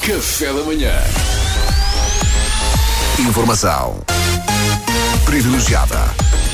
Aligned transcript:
Café 0.00 0.52
da 0.52 0.62
manhã. 0.62 0.92
Informação 3.18 4.00
privilegiada 5.24 5.98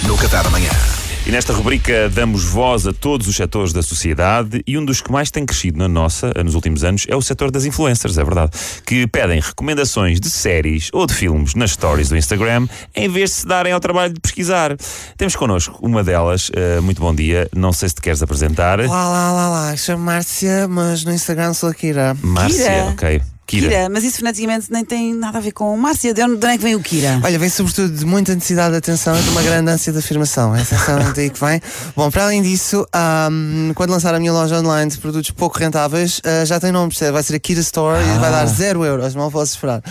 no 0.04 0.16
Café 0.16 0.42
da 0.42 0.50
Manhã. 0.50 1.01
E 1.24 1.30
nesta 1.30 1.52
rubrica 1.52 2.08
damos 2.08 2.44
voz 2.44 2.84
a 2.84 2.92
todos 2.92 3.28
os 3.28 3.36
setores 3.36 3.72
da 3.72 3.80
sociedade 3.80 4.60
e 4.66 4.76
um 4.76 4.84
dos 4.84 5.00
que 5.00 5.12
mais 5.12 5.30
tem 5.30 5.46
crescido 5.46 5.78
na 5.78 5.86
nossa, 5.86 6.32
nos 6.44 6.56
últimos 6.56 6.82
anos, 6.82 7.06
é 7.08 7.14
o 7.14 7.22
setor 7.22 7.52
das 7.52 7.64
influencers, 7.64 8.18
é 8.18 8.24
verdade. 8.24 8.50
Que 8.84 9.06
pedem 9.06 9.40
recomendações 9.40 10.18
de 10.18 10.28
séries 10.28 10.90
ou 10.92 11.06
de 11.06 11.14
filmes 11.14 11.54
nas 11.54 11.70
stories 11.70 12.08
do 12.08 12.16
Instagram 12.16 12.66
em 12.92 13.08
vez 13.08 13.30
de 13.30 13.36
se 13.36 13.46
darem 13.46 13.72
ao 13.72 13.78
trabalho 13.78 14.12
de 14.12 14.20
pesquisar. 14.20 14.76
Temos 15.16 15.36
connosco 15.36 15.78
uma 15.80 16.02
delas, 16.02 16.48
uh, 16.48 16.82
muito 16.82 17.00
bom 17.00 17.14
dia, 17.14 17.48
não 17.54 17.72
sei 17.72 17.88
se 17.88 17.94
te 17.94 18.00
queres 18.00 18.20
apresentar. 18.20 18.80
Lá, 18.80 18.86
lá, 18.86 19.32
lá, 19.32 19.48
lá, 19.48 19.76
chamo 19.76 20.02
Márcia, 20.02 20.66
mas 20.66 21.04
no 21.04 21.12
Instagram 21.12 21.54
sou 21.54 21.68
a 21.68 21.74
Kira. 21.74 22.16
Márcia, 22.20 22.64
Kira. 22.64 22.84
ok. 22.90 23.31
Kira. 23.52 23.68
Kira, 23.68 23.88
mas 23.90 24.02
isso 24.02 24.18
foneticamente 24.18 24.72
nem 24.72 24.84
tem 24.84 25.14
nada 25.14 25.36
a 25.36 25.40
ver 25.40 25.52
com 25.52 25.76
Márcia. 25.76 26.14
De 26.14 26.22
onde, 26.22 26.36
de 26.36 26.46
onde 26.46 26.54
é 26.54 26.56
que 26.56 26.62
vem 26.62 26.74
o 26.74 26.80
Kira? 26.80 27.20
Olha, 27.22 27.38
vem 27.38 27.50
sobretudo 27.50 27.92
de 27.94 28.04
muita 28.06 28.34
necessidade 28.34 28.70
de 28.70 28.78
atenção 28.78 29.18
e 29.18 29.22
de 29.22 29.28
uma 29.28 29.42
grande 29.42 29.70
ânsia 29.70 29.92
de 29.92 29.98
afirmação. 29.98 30.54
Essa 30.56 30.74
é 30.74 31.12
daí 31.12 31.30
que 31.30 31.38
vem. 31.38 31.60
Bom, 31.94 32.10
para 32.10 32.24
além 32.24 32.40
disso, 32.40 32.86
ahm, 32.92 33.72
quando 33.74 33.90
lançar 33.90 34.14
a 34.14 34.18
minha 34.18 34.32
loja 34.32 34.58
online 34.58 34.90
de 34.90 34.98
produtos 34.98 35.30
pouco 35.32 35.58
rentáveis, 35.58 36.20
ah, 36.24 36.44
já 36.46 36.58
tem 36.58 36.72
nome, 36.72 36.88
percebe? 36.88 37.12
Vai 37.12 37.22
ser 37.22 37.36
a 37.36 37.38
Kira 37.38 37.60
Store 37.60 38.02
e 38.02 38.18
vai 38.18 38.30
dar 38.30 38.46
zero 38.46 38.84
euros, 38.84 39.14
mal 39.14 39.30
posso 39.30 39.54
esperar. 39.54 39.82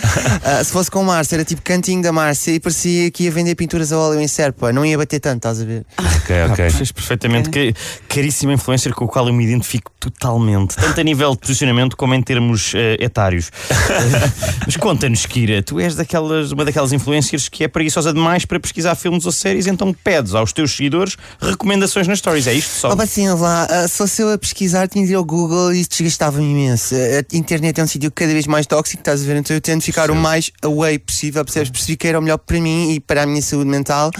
Ah, 0.43 0.63
se 0.65 0.71
fosse 0.71 0.89
com 0.89 1.03
Márcia, 1.03 1.35
era 1.35 1.45
tipo 1.45 1.61
cantinho 1.61 2.01
da 2.01 2.11
Márcia 2.11 2.51
e 2.51 2.59
parecia 2.59 3.11
que 3.11 3.25
ia 3.25 3.31
vender 3.31 3.53
pinturas 3.53 3.91
a 3.91 3.97
óleo 3.97 4.19
em 4.19 4.27
Serpa. 4.27 4.73
Não 4.73 4.83
ia 4.83 4.97
bater 4.97 5.19
tanto, 5.19 5.37
estás 5.37 5.61
a 5.61 5.65
ver? 5.65 5.85
Ok, 5.97 6.35
ok. 6.49 6.69
Fez 6.71 6.91
perfeitamente. 6.91 7.49
Que, 7.49 7.73
caríssima 8.07 8.53
influencer 8.53 8.93
com 8.93 9.05
o 9.05 9.07
qual 9.07 9.27
eu 9.27 9.33
me 9.33 9.43
identifico 9.43 9.91
totalmente, 9.99 10.75
tanto 10.75 10.99
a 10.99 11.03
nível 11.03 11.31
de 11.31 11.37
posicionamento 11.37 11.95
como 11.95 12.15
em 12.15 12.21
termos 12.21 12.73
eh, 12.75 12.97
etários. 12.99 13.50
Mas 14.65 14.77
conta-nos, 14.77 15.25
Kira, 15.25 15.61
tu 15.61 15.79
és 15.79 15.95
daquelas, 15.95 16.51
uma 16.51 16.65
daquelas 16.65 16.93
influencers 16.93 17.49
que 17.49 17.63
é 17.63 17.67
preguiçosa 17.67 18.13
demais 18.13 18.45
para 18.45 18.59
pesquisar 18.59 18.95
filmes 18.95 19.25
ou 19.25 19.31
séries, 19.31 19.67
então 19.67 19.93
pedes 19.93 20.33
aos 20.33 20.53
teus 20.53 20.75
seguidores 20.75 21.17
recomendações 21.39 22.07
nas 22.07 22.19
stories. 22.19 22.47
É 22.47 22.53
isto 22.53 22.71
só? 22.71 22.95
Oh, 22.95 23.01
assim, 23.01 23.29
lá, 23.29 23.67
ah, 23.69 23.87
se 23.87 23.97
fosse 23.97 24.21
eu 24.21 24.31
a 24.31 24.37
pesquisar, 24.37 24.87
tinha 24.87 25.05
de 25.05 25.11
ir 25.11 25.15
ao 25.15 25.25
Google 25.25 25.73
e 25.73 25.81
isso 25.81 25.89
desgastava-me 25.91 26.45
imenso. 26.45 26.95
A 26.95 27.35
internet 27.35 27.79
é 27.79 27.83
um 27.83 27.87
sítio 27.87 28.11
cada 28.11 28.31
vez 28.31 28.47
mais 28.47 28.65
tóxico, 28.65 29.01
estás 29.01 29.21
a 29.21 29.25
ver? 29.25 29.37
Então 29.37 29.55
eu 29.55 29.61
tento 29.61 29.83
ficar 29.83 30.09
o 30.11 30.15
mais 30.15 30.51
away 30.61 30.97
possível, 30.99 31.43
percebes? 31.43 31.69
Percebi 31.69 31.97
que 31.97 32.07
era 32.07 32.19
o 32.19 32.21
melhor 32.21 32.37
para 32.37 32.59
mim 32.59 32.91
e 32.91 32.99
para 32.99 33.23
a 33.23 33.25
minha 33.25 33.41
saúde 33.41 33.69
mental. 33.69 34.11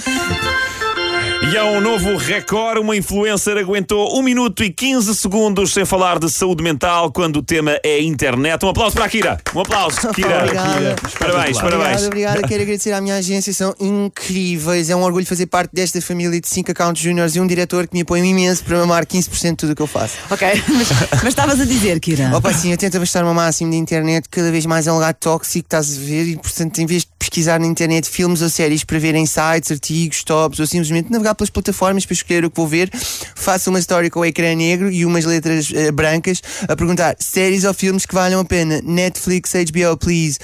E 1.49 1.57
há 1.57 1.65
um 1.65 1.81
novo 1.81 2.17
recorde. 2.17 2.79
Uma 2.79 2.95
influencer 2.95 3.57
aguentou 3.57 4.15
1 4.19 4.21
minuto 4.21 4.63
e 4.63 4.69
15 4.69 5.15
segundos 5.15 5.73
sem 5.73 5.83
falar 5.85 6.19
de 6.19 6.29
saúde 6.29 6.63
mental 6.63 7.11
quando 7.11 7.37
o 7.37 7.41
tema 7.41 7.79
é 7.83 7.99
internet. 7.99 8.63
Um 8.63 8.69
aplauso 8.69 8.95
para 8.95 9.05
a 9.05 9.09
Kira. 9.09 9.39
Um 9.55 9.61
aplauso, 9.61 9.97
Kira. 10.13 10.43
Obrigada. 10.43 10.95
Parabéns, 11.17 11.57
parabéns. 11.57 12.03
Obrigado, 12.03 12.05
obrigado. 12.05 12.41
Quero 12.47 12.61
agradecer 12.61 12.91
à 12.91 13.01
minha 13.01 13.15
agência, 13.15 13.51
são 13.53 13.73
incríveis. 13.79 14.91
É 14.91 14.95
um 14.95 15.01
orgulho 15.01 15.25
fazer 15.25 15.47
parte 15.47 15.71
desta 15.73 15.99
família 15.99 16.39
de 16.39 16.47
5 16.47 16.71
accounts 16.71 17.01
juniors 17.01 17.35
e 17.35 17.39
um 17.39 17.47
diretor 17.47 17.87
que 17.87 17.95
me 17.95 18.01
apoia 18.01 18.23
imenso 18.23 18.63
para 18.63 18.77
mamar 18.77 19.05
15% 19.07 19.49
de 19.49 19.55
tudo 19.55 19.71
o 19.71 19.75
que 19.75 19.81
eu 19.81 19.87
faço. 19.87 20.17
Ok, 20.29 20.47
mas, 20.69 21.23
estavas 21.23 21.59
a 21.59 21.65
dizer, 21.65 21.99
Kira. 21.99 22.31
Opa, 22.35 22.53
sim, 22.53 22.71
eu 22.71 22.77
tento 22.77 22.97
abastar 22.97 23.25
o 23.25 23.33
máximo 23.33 23.71
da 23.71 23.77
internet, 23.77 24.29
cada 24.29 24.51
vez 24.51 24.67
mais 24.67 24.85
é 24.85 24.91
um 24.91 24.95
lugar 24.95 25.15
tóxico, 25.15 25.65
estás 25.65 25.97
a 25.97 25.99
ver, 25.99 26.27
e 26.27 26.37
portanto, 26.37 26.77
em 26.79 26.85
vez 26.85 27.01
de 27.01 27.09
pesquisar 27.17 27.59
na 27.59 27.65
internet 27.65 28.09
filmes 28.09 28.41
ou 28.41 28.49
séries 28.49 28.83
para 28.83 28.99
ver 28.99 29.15
em 29.15 29.25
sites, 29.25 29.71
artigos, 29.71 30.23
tops, 30.23 30.59
ou 30.59 30.67
simplesmente 30.67 31.11
navegar 31.11 31.30
pelas 31.35 31.49
plataformas 31.49 32.05
para 32.05 32.13
escolher 32.13 32.45
o 32.45 32.49
que 32.49 32.57
vou 32.57 32.67
ver, 32.67 32.89
faço 33.35 33.69
uma 33.69 33.79
história 33.79 34.09
com 34.09 34.19
o 34.19 34.25
ecrã 34.25 34.55
negro 34.55 34.91
e 34.91 35.05
umas 35.05 35.25
letras 35.25 35.71
eh, 35.73 35.91
brancas 35.91 36.41
a 36.67 36.75
perguntar 36.75 37.15
séries 37.19 37.63
ou 37.63 37.73
filmes 37.73 38.05
que 38.05 38.13
valham 38.13 38.39
a 38.39 38.45
pena, 38.45 38.81
Netflix, 38.83 39.53
HBO, 39.53 39.97
please, 39.97 40.39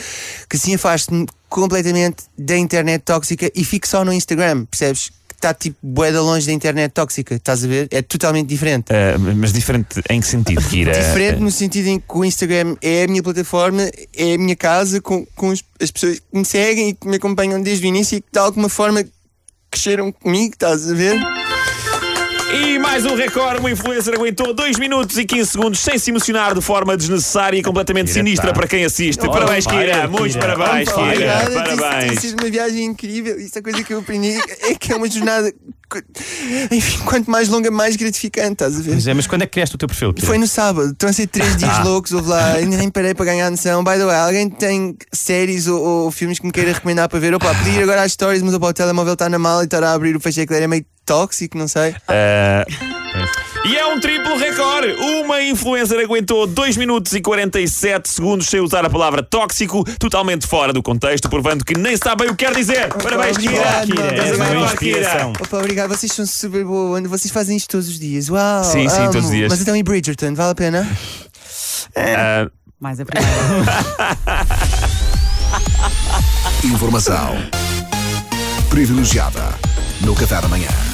que 0.49 0.57
assim 0.57 0.75
afaste-me 0.75 1.25
completamente 1.49 2.23
da 2.37 2.57
internet 2.57 3.01
tóxica 3.03 3.51
e 3.55 3.63
fico 3.63 3.87
só 3.87 4.03
no 4.03 4.13
Instagram, 4.13 4.65
percebes? 4.65 5.11
Que 5.27 5.35
está 5.35 5.53
tipo 5.53 5.77
boeda 5.83 6.21
longe 6.21 6.47
da 6.47 6.51
internet 6.51 6.91
tóxica, 6.91 7.35
estás 7.35 7.63
a 7.63 7.67
ver? 7.67 7.87
É 7.91 8.01
totalmente 8.01 8.47
diferente. 8.47 8.85
Ah, 8.91 9.17
mas 9.19 9.53
diferente 9.53 10.01
em 10.09 10.19
que 10.19 10.27
sentido, 10.27 10.63
Kira? 10.67 10.91
Diferente 10.91 11.39
no 11.39 11.51
sentido 11.51 11.87
em 11.87 11.99
que 11.99 12.05
o 12.09 12.25
Instagram 12.25 12.75
é 12.81 13.03
a 13.03 13.07
minha 13.07 13.21
plataforma, 13.21 13.83
é 14.15 14.33
a 14.33 14.37
minha 14.37 14.55
casa, 14.55 14.99
com, 14.99 15.25
com 15.35 15.51
as 15.51 15.91
pessoas 15.91 16.19
que 16.19 16.37
me 16.37 16.45
seguem 16.45 16.89
e 16.89 16.93
que 16.93 17.07
me 17.07 17.17
acompanham 17.17 17.61
desde 17.61 17.85
o 17.85 17.87
início 17.87 18.17
e 18.17 18.21
que 18.21 18.27
de 18.31 18.39
alguma 18.39 18.67
forma 18.67 19.05
cresceram 19.71 20.11
comigo, 20.11 20.53
estás 20.53 20.89
a 20.89 20.93
ver? 20.93 21.19
E 22.53 22.79
mais 22.79 23.05
um 23.05 23.13
recorde, 23.13 23.59
uma 23.59 23.69
influencer 23.69 24.13
aguentou 24.13 24.53
2 24.53 24.79
minutos 24.79 25.17
e 25.17 25.25
15 25.25 25.51
segundos 25.51 25.79
sem 25.79 25.97
se 25.99 26.09
emocionar 26.11 26.55
de 26.55 26.61
forma 26.61 26.95
desnecessária 26.95 27.57
e 27.57 27.61
completamente 27.61 28.07
Kira 28.07 28.19
sinistra 28.23 28.47
tá. 28.47 28.53
para 28.53 28.67
quem 28.67 28.85
assiste. 28.85 29.19
parabéns, 29.27 29.65
vai, 29.65 29.77
Kira. 29.85 30.07
Muitos 30.07 30.35
Kira. 30.37 30.55
parabéns, 30.55 30.89
Kira. 30.89 31.01
Obrigado, 31.03 31.45
tem- 31.53 31.63
Tem 31.63 31.77
Parabéns. 31.77 32.19
sido 32.21 32.41
uma 32.41 32.49
viagem 32.49 32.85
incrível. 32.85 33.37
Isso 33.37 33.57
é 33.57 33.59
a 33.59 33.63
coisa 33.63 33.83
que 33.83 33.93
eu 33.93 33.99
aprendi 33.99 34.37
é 34.61 34.75
que 34.75 34.93
é 34.93 34.95
uma 34.95 35.09
jornada. 35.09 35.53
Enfim, 36.71 36.99
quanto 37.05 37.29
mais 37.31 37.47
longa, 37.49 37.71
mais 37.71 37.95
gratificante, 37.95 38.53
estás 38.53 38.77
a 38.77 38.81
ver? 38.81 38.91
Pois 38.91 39.07
é, 39.07 39.13
mas 39.13 39.27
quando 39.27 39.43
é 39.43 39.45
que 39.45 39.53
criaste 39.53 39.75
o 39.75 39.77
teu 39.77 39.87
perfil? 39.87 40.13
Foi 40.19 40.37
no 40.37 40.47
sábado, 40.47 40.91
estão 40.91 41.09
a 41.09 41.13
ser 41.13 41.27
três 41.27 41.55
dias 41.57 41.83
loucos, 41.83 42.11
houve 42.11 42.29
lá, 42.29 42.53
ainda 42.53 42.77
nem 42.77 42.89
parei 42.89 43.13
para 43.13 43.25
ganhar 43.25 43.49
noção. 43.49 43.83
By 43.83 43.91
the 43.91 44.05
way, 44.05 44.15
alguém 44.15 44.49
tem 44.49 44.97
séries 45.13 45.67
ou, 45.67 45.81
ou 45.81 46.11
filmes 46.11 46.39
que 46.39 46.45
me 46.45 46.51
queira 46.51 46.73
recomendar 46.73 47.07
para 47.07 47.19
ver? 47.19 47.33
Opa, 47.33 47.53
podia 47.55 47.73
ir 47.73 47.83
agora 47.83 48.03
às 48.03 48.11
stories, 48.11 48.41
mas 48.43 48.53
opa, 48.53 48.67
o 48.67 48.73
telemóvel 48.73 49.13
está 49.13 49.29
na 49.29 49.39
mala 49.39 49.63
e 49.63 49.65
estar 49.65 49.83
a 49.83 49.93
abrir 49.93 50.15
o 50.15 50.19
fecheiro 50.19 50.53
é 50.53 50.67
meio 50.67 50.85
tóxico, 51.05 51.57
não 51.57 51.67
sei. 51.67 51.95
Ah, 52.07 52.65
E 53.69 53.75
é 53.75 53.85
um 53.85 53.99
triplo 53.99 54.37
recorde. 54.37 54.93
Uma 54.93 55.41
influencer 55.41 55.99
aguentou 55.99 56.47
2 56.47 56.77
minutos 56.77 57.13
e 57.13 57.21
47 57.21 58.07
segundos 58.09 58.47
sem 58.47 58.61
usar 58.61 58.85
a 58.85 58.89
palavra 58.89 59.21
tóxico, 59.21 59.83
totalmente 59.99 60.47
fora 60.47 60.71
do 60.71 60.81
contexto, 60.81 61.29
provando 61.29 61.65
que 61.65 61.77
nem 61.77 61.97
sabe 61.97 62.23
bem 62.23 62.31
o 62.31 62.35
que 62.35 62.45
quer 62.45 62.55
dizer. 62.55 62.87
Parabéns, 62.93 63.37
Kira. 63.37 63.51
obrigado, 63.53 63.87
Kira, 63.87 64.59
inspiração. 64.61 65.33
Opa, 65.41 65.57
obrigado, 65.57 65.89
vocês 65.89 66.11
são 66.11 66.25
super 66.25 66.63
boa, 66.63 67.01
vocês 67.01 67.31
fazem 67.31 67.57
isto 67.57 67.69
todos 67.69 67.89
os 67.89 67.99
dias. 67.99 68.29
Uau! 68.29 68.63
Sim, 68.63 68.87
sim, 68.87 69.01
amo. 69.01 69.11
todos 69.11 69.25
os 69.25 69.31
dias. 69.31 69.49
Mas 69.49 69.61
então 69.61 69.75
em 69.75 69.83
Bridgerton, 69.83 70.33
vale 70.33 70.51
a 70.51 70.55
pena? 70.55 70.87
Ah, 71.95 72.47
Mais 72.79 72.99
a 72.99 73.05
primeira. 73.05 73.35
Informação 76.63 77.35
privilegiada 78.69 79.43
no 80.01 80.15
Café 80.15 80.39
da 80.41 80.47
Manhã. 80.47 80.86